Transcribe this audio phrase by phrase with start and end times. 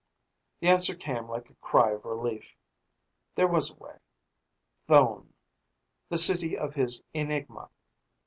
[0.61, 2.55] The answer came like a cry of relief.
[3.35, 3.99] There was a way
[4.87, 5.35] Thone!
[6.09, 7.69] The city of his enigma.